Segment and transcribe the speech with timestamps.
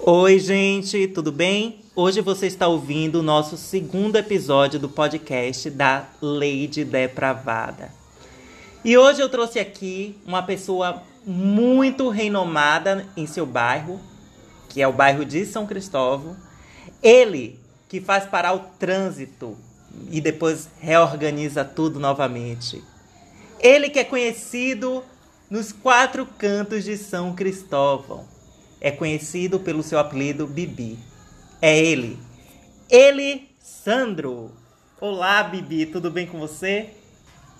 [0.00, 1.80] Oi, gente, tudo bem?
[1.94, 7.92] Hoje você está ouvindo o nosso segundo episódio do podcast da Lady Depravada.
[8.84, 14.00] E hoje eu trouxe aqui uma pessoa muito renomada em seu bairro,
[14.68, 16.36] que é o bairro de São Cristóvão.
[17.02, 17.58] Ele
[17.88, 19.58] que faz parar o trânsito
[20.10, 22.82] e depois reorganiza tudo novamente.
[23.58, 25.02] Ele que é conhecido
[25.50, 28.37] nos quatro cantos de São Cristóvão.
[28.80, 30.98] É conhecido pelo seu apelido Bibi.
[31.60, 32.18] É ele.
[32.88, 34.52] Ele, Sandro.
[35.00, 36.90] Olá, Bibi, tudo bem com você?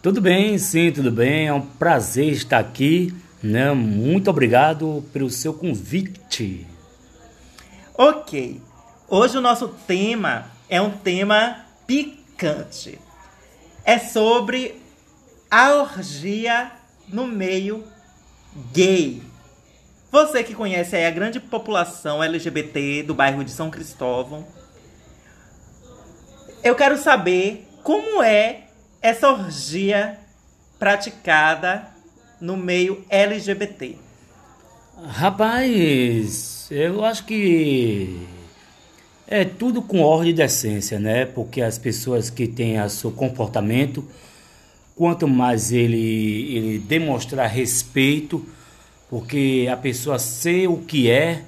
[0.01, 1.49] Tudo bem, sim, tudo bem.
[1.49, 3.13] É um prazer estar aqui.
[3.43, 3.73] Né?
[3.73, 6.67] Muito obrigado pelo seu convite.
[7.95, 8.61] Ok.
[9.09, 12.99] Hoje o nosso tema é um tema picante.
[13.85, 14.81] É sobre
[15.51, 16.71] a orgia
[17.09, 17.83] no meio
[18.73, 19.23] gay.
[20.11, 24.47] Você que conhece aí a grande população LGBT do bairro de São Cristóvão,
[26.65, 28.65] eu quero saber como é
[29.03, 30.19] essa orgia
[30.79, 31.87] praticada
[32.41, 33.97] no meio LGBT.
[35.07, 38.27] Rapaz, eu acho que
[39.27, 41.27] é tudo com ordem e decência, né?
[41.27, 44.05] Porque as pessoas que têm o seu comportamento
[44.99, 48.45] quanto mais ele, ele demonstrar respeito,
[49.11, 51.43] porque a pessoa ser o que é,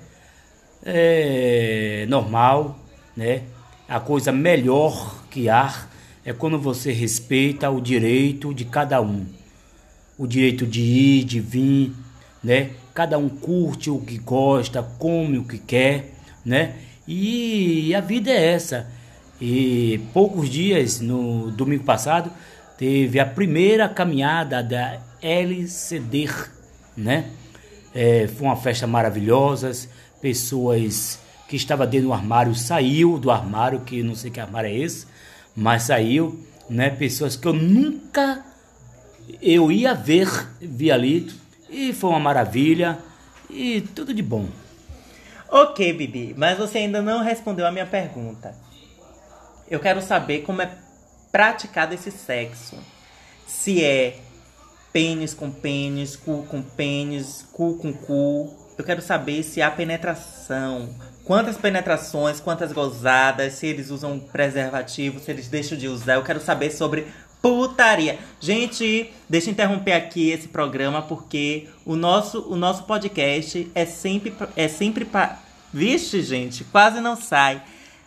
[0.85, 2.79] é normal,
[3.17, 3.43] né?
[3.89, 5.87] A coisa melhor que há
[6.25, 9.27] é quando você respeita o direito de cada um.
[10.17, 11.93] O direito de ir, de vir,
[12.43, 12.71] né?
[12.95, 16.77] Cada um curte o que gosta, come o que quer, né?
[17.07, 18.89] E a vida é essa.
[19.41, 22.31] E poucos dias, no domingo passado,
[22.79, 26.29] teve a primeira caminhada da LCD,
[26.97, 27.31] né?
[27.95, 29.73] É, foi uma festa maravilhosa,
[30.21, 34.77] pessoas que estavam dentro do armário saiu do armário, que não sei que armário é
[34.77, 35.07] esse,
[35.57, 36.39] mas saiu,
[36.69, 36.91] né?
[36.91, 38.45] Pessoas que eu nunca
[39.41, 40.29] eu ia ver,
[40.61, 41.33] vi ali,
[41.69, 42.99] e foi uma maravilha
[43.49, 44.49] e tudo de bom.
[45.49, 48.55] Ok, Bibi, mas você ainda não respondeu a minha pergunta.
[49.69, 50.71] Eu quero saber como é
[51.31, 52.77] praticado esse sexo.
[53.47, 54.19] Se é
[54.93, 58.55] pênis com pênis, cu com pênis, cu com cu.
[58.77, 60.89] Eu quero saber se há penetração.
[61.25, 66.15] Quantas penetrações, quantas gozadas, se eles usam preservativo, se eles deixam de usar.
[66.15, 67.07] Eu quero saber sobre
[67.41, 68.19] putaria.
[68.41, 74.35] Gente, deixa eu interromper aqui esse programa porque o nosso, o nosso podcast é sempre
[74.57, 75.39] é sempre pa...
[75.73, 77.63] Vixe, gente, quase não sai.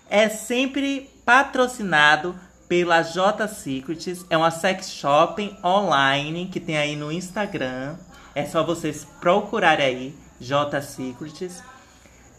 [0.10, 2.36] É sempre patrocinado
[2.74, 4.26] pela J Secrets.
[4.32, 7.98] É uma sex shopping online que tem aí no Instagram.
[8.34, 11.62] É só vocês procurarem aí J Secrets.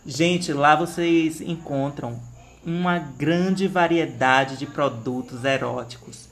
[0.05, 2.21] Gente, lá vocês encontram
[2.67, 6.29] uma grande variedade de produtos eróticos.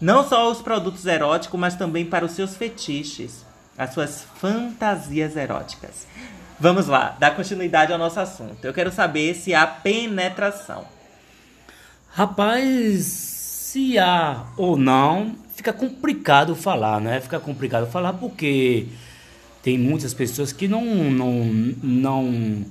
[0.00, 3.46] Não só os produtos eróticos, mas também para os seus fetiches,
[3.78, 6.08] as suas fantasias eróticas.
[6.58, 8.64] Vamos lá, dar continuidade ao nosso assunto.
[8.64, 10.84] Eu quero saber se há penetração.
[12.10, 13.33] Rapaz,
[13.74, 17.20] se há ou não, fica complicado falar, né?
[17.20, 18.86] Fica complicado falar porque
[19.64, 21.44] tem muitas pessoas que não não
[21.82, 22.64] não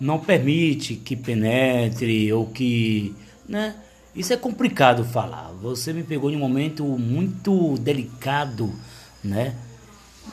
[0.00, 3.14] não permite que penetre ou que,
[3.46, 3.74] né?
[4.16, 5.52] Isso é complicado falar.
[5.60, 8.72] Você me pegou em um momento muito delicado,
[9.22, 9.54] né?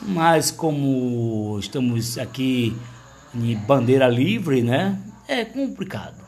[0.02, 2.74] Mas como estamos aqui
[3.36, 4.98] em bandeira livre, né?
[5.28, 6.27] É complicado.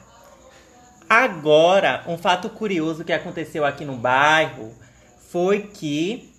[1.10, 4.72] Agora, um fato curioso que aconteceu aqui no bairro
[5.32, 6.30] foi que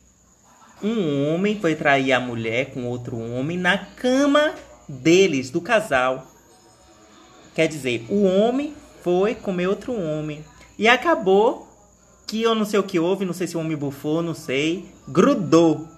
[0.80, 4.54] um homem foi trair a mulher com outro homem na cama
[4.88, 6.26] deles, do casal.
[7.52, 8.72] Quer dizer, o homem
[9.02, 10.44] foi comer outro homem.
[10.78, 11.68] E acabou
[12.26, 14.88] que eu não sei o que houve, não sei se o homem bufou, não sei.
[15.08, 15.88] Grudou.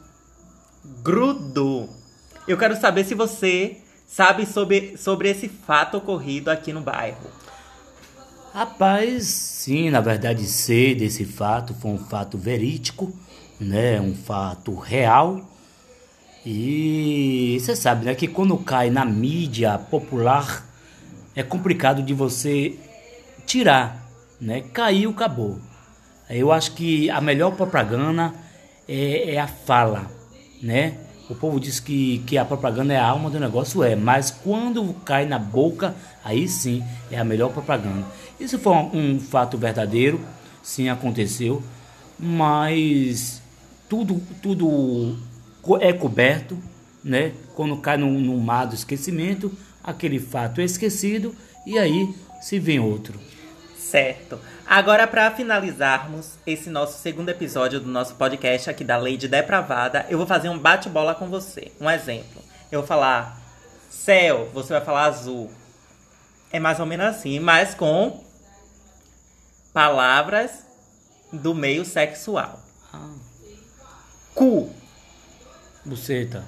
[1.02, 1.90] Grudou.
[2.48, 7.30] Eu quero saber se você sabe sobre, sobre esse fato ocorrido aqui no bairro.
[8.52, 13.10] Rapaz, sim, na verdade sei desse fato, foi um fato verídico,
[13.58, 13.98] né?
[13.98, 15.40] Um fato real.
[16.44, 20.66] E você sabe, né, que quando cai na mídia popular
[21.34, 22.78] é complicado de você
[23.46, 24.06] tirar,
[24.38, 24.60] né?
[24.60, 25.58] Caiu, acabou.
[26.28, 28.34] Eu acho que a melhor propaganda
[28.86, 30.10] é, é a fala,
[30.62, 30.98] né?
[31.30, 34.92] O povo diz que, que a propaganda é a alma do negócio, é, mas quando
[35.04, 38.04] cai na boca, aí sim é a melhor propaganda.
[38.38, 40.20] Isso foi um, um fato verdadeiro,
[40.62, 41.62] sim aconteceu,
[42.18, 43.40] mas
[43.88, 45.16] tudo, tudo
[45.80, 46.58] é coberto,
[47.02, 47.32] né?
[47.54, 49.52] Quando cai no, no mar do esquecimento,
[49.82, 51.34] aquele fato é esquecido
[51.66, 53.18] e aí se vem outro.
[53.92, 54.40] Certo.
[54.66, 60.16] Agora, para finalizarmos esse nosso segundo episódio do nosso podcast aqui da de Depravada, eu
[60.16, 61.70] vou fazer um bate-bola com você.
[61.78, 62.42] Um exemplo.
[62.70, 63.38] Eu vou falar
[63.90, 65.52] céu, você vai falar azul.
[66.50, 68.24] É mais ou menos assim, mas com
[69.74, 70.64] palavras
[71.30, 72.60] do meio sexual.
[72.94, 73.10] Ah.
[74.34, 74.70] Cu,
[75.84, 76.46] Buceta,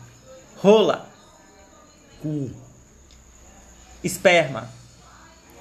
[0.57, 1.07] rola,
[2.23, 2.51] cu,
[4.03, 4.67] esperma,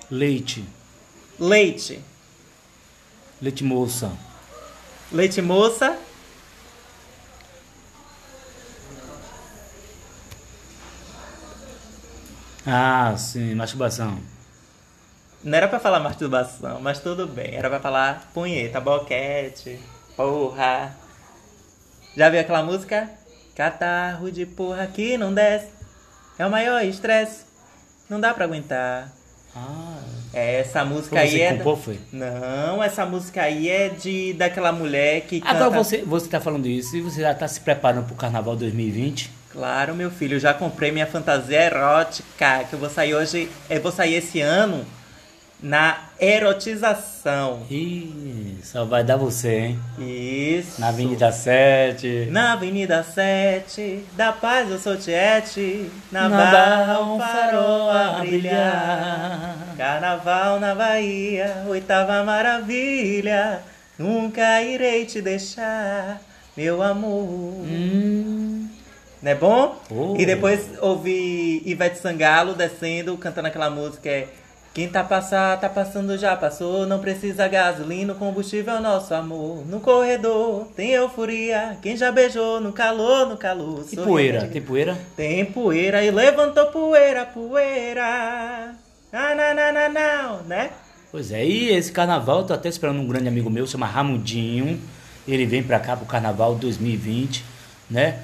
[0.09, 0.65] leite,
[1.39, 2.03] leite,
[3.41, 4.12] leite moça,
[5.12, 5.97] leite moça,
[12.65, 14.19] ah, sim, masturbação,
[15.44, 17.56] Não era pra falar masturbação, mas tudo bem.
[17.56, 19.77] Era pra falar punheta, boquete,
[20.15, 20.95] porra.
[22.15, 23.09] Já viu aquela música?
[23.56, 25.68] Catarro de porra que não desce.
[26.38, 27.45] É o maior estresse.
[28.09, 29.12] Não dá pra aguentar.
[29.56, 30.00] Ah,
[30.34, 31.54] É, essa música aí você é.
[31.54, 32.00] compôs, foi?
[32.12, 35.54] Não, essa música aí é de daquela mulher que canta.
[35.54, 39.30] Agora você, você tá falando isso e você já tá se preparando pro Carnaval 2020?
[39.52, 43.82] Claro, meu filho, eu já comprei minha fantasia erótica, que eu vou sair hoje, eu
[43.82, 44.84] vou sair esse ano
[45.63, 47.62] na erotização.
[47.71, 49.80] Ih, só vai dar você, hein?
[49.98, 50.81] Isso.
[50.81, 52.27] Na Avenida 7.
[52.30, 59.57] Na Avenida 7, da Paz eu sou Tiete, na, Na Barra um farol a brilhar.
[59.77, 63.62] Carnaval na Bahia, oitava maravilha,
[63.98, 66.21] nunca irei te deixar,
[66.57, 67.63] meu amor.
[67.66, 68.68] Hum,
[69.21, 69.81] Não é bom?
[69.89, 70.16] Oh.
[70.19, 74.27] E depois ouvi Ivete Sangalo descendo, cantando aquela música é
[74.74, 79.64] Quem tá passar, tá passando já passou, não precisa gasolina, o combustível é nosso amor.
[79.68, 83.86] No corredor tem euforia, quem já beijou no calor, no calor.
[83.92, 84.40] e poeira?
[84.40, 84.98] de- Tem poeira?
[85.16, 88.74] Tem poeira e levantou poeira, poeira.
[89.12, 90.72] Na, na, na, na, na, né?
[91.12, 94.81] Pois é, e esse carnaval, eu tô até esperando um grande amigo meu, chama Ramudinho.
[95.28, 97.46] Ele vem pra cá pro carnaval 2020,
[97.92, 98.22] né?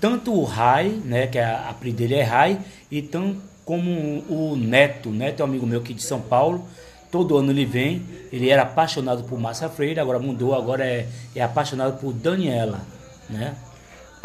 [0.00, 2.58] Tanto o Rai, né, que a apelido dele é Rai,
[2.90, 3.36] e tão
[3.66, 6.64] como o Neto, Neto é um amigo meu aqui de São Paulo.
[7.10, 8.02] Todo ano ele vem,
[8.32, 12.80] ele era apaixonado por Márcia Freire, agora mudou, agora é, é apaixonado por Daniela,
[13.28, 13.56] né?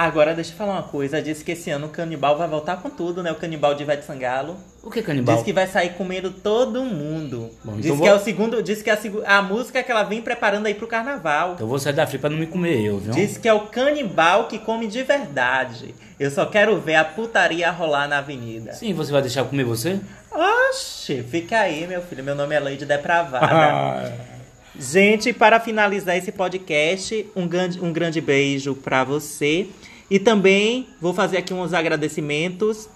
[0.04, 1.22] Agora deixa eu falar uma coisa.
[1.22, 3.32] Disse que esse ano o canibal vai voltar com tudo, né?
[3.32, 4.58] O canibal de Ivete Sangalo.
[4.82, 5.36] O que é canibal?
[5.36, 7.52] Diz que vai sair comendo todo mundo.
[7.64, 8.64] Bom, diz então que vou- é o segundo.
[8.64, 8.94] Diz que é
[9.26, 11.54] a, a música que ela vem preparando aí pro carnaval.
[11.54, 13.14] Então eu vou sair da fria pra não me comer eu, viu?
[13.14, 15.94] Diz que é o canibal que come de verdade.
[16.20, 18.74] Eu só quero ver a putaria rolar na avenida.
[18.74, 20.00] Sim, você vai deixar eu comer você?
[20.32, 22.24] Oxe, fica aí, meu filho.
[22.24, 24.14] Meu nome é Lady Depravada.
[24.80, 29.68] Gente, para finalizar esse podcast, um grande, um grande beijo para você.
[30.12, 32.90] E também vou fazer aqui uns agradecimentos.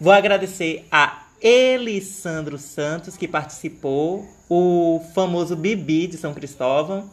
[0.00, 7.10] Vou agradecer a Elisandro Santos, que participou, o famoso Bibi de São Cristóvão.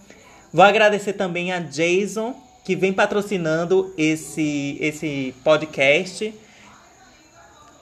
[0.54, 6.32] Vou agradecer também a Jason, que vem patrocinando esse, esse podcast.